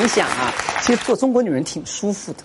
[0.00, 2.38] 你想啊，其实做中国女人挺舒服的，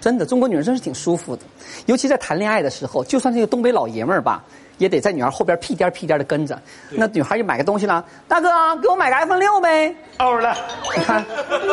[0.00, 1.42] 真的，中国女人真是挺舒服的，
[1.86, 4.42] 尤其在谈恋爱的时候，就算这个东北老爷们儿吧，
[4.78, 6.58] 也得在女孩后边屁颠屁颠的跟着。
[6.90, 8.48] 那女孩就买个东西了，大哥
[8.80, 10.56] 给我买个 iPhone 六呗，欧了，
[10.96, 11.24] 你看，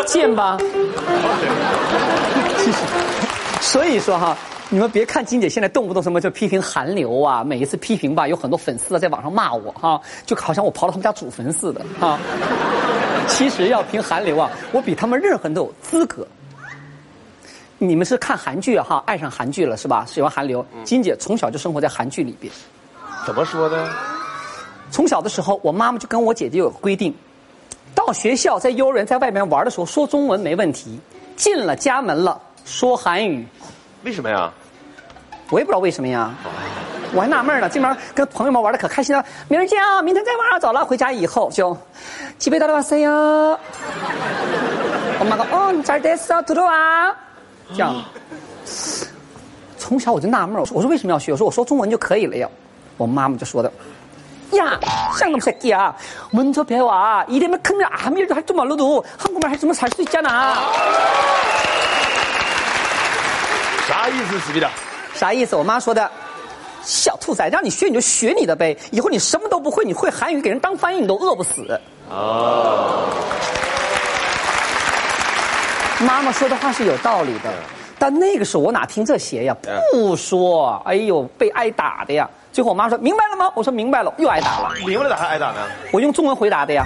[0.05, 0.57] 贱吧？
[3.61, 4.35] 所以说哈，
[4.69, 12.19] 你们别看金姐现在动不动什么就批评韩流啊，每一次批评吧，有很多粉丝啊在网上骂我哈，就好像我刨了他们家祖坟似的哈。
[13.27, 16.27] 其实要评韩流啊，我比他们任何人都有资格。
[17.77, 20.05] 你们是看韩剧啊哈，爱上韩剧了是吧？
[20.07, 20.63] 喜欢韩流。
[20.83, 22.53] 金姐从小就生活在韩剧里边，
[23.25, 23.89] 怎么说的？
[24.91, 27.15] 从小的时候，我妈妈就跟我姐姐有个规定，
[27.95, 30.99] 到学校在幼儿园在外面玩的时候说中文没问题，
[31.35, 33.47] 进了家门了说韩语。
[34.03, 34.51] 为什么呀？
[35.49, 36.33] 我也不知道为什么呀，
[37.13, 39.23] 我还纳闷呢，这面跟朋友们玩的可开心了。
[39.49, 40.01] 明儿见啊！
[40.01, 40.59] 明天再玩。
[40.61, 41.75] 走了，回家以后就，
[42.37, 43.09] 吉贝大的哇塞呀！
[45.19, 47.13] 我妈说：“哦，你咋得说嘟嘟啊？”
[47.73, 48.03] 这样，
[49.77, 51.31] 从小我就纳闷，我说我说为什么要学？
[51.31, 52.47] 我说我说中文就可以了呀。
[52.97, 53.71] 我妈妈就说的
[54.51, 54.79] ：“呀，
[55.17, 55.93] 像那么小鸡呀，
[56.31, 60.55] 문서배워이래면큰일아무일도할줄말로도한국말할줄만살수있잖 아。
[63.87, 64.69] ”啥意思，吉贝达？
[65.13, 65.55] 啥意思？
[65.55, 66.09] 我妈说的。
[66.83, 71.79] 小兔崽，让你学你就学你的呗，以后你什么都不会，你会韩语给人当翻译你都饿不死。
[72.09, 73.05] 哦。
[75.99, 77.53] 妈妈说的话是有道理的，
[77.99, 79.55] 但那个时候我哪听这些呀？
[79.91, 82.27] 不说，哎呦，被挨打的呀！
[82.51, 83.51] 最后我妈说明白了吗？
[83.55, 84.71] 我说明白了，又挨打了。
[84.85, 85.57] 明白了咋还挨打呢？
[85.91, 86.85] 我用中文回答的呀。